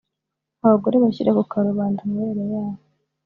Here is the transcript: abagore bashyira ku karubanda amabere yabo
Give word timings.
abagore 0.65 0.95
bashyira 1.03 1.35
ku 1.37 1.43
karubanda 1.51 1.99
amabere 2.05 2.43
yabo 2.53 2.81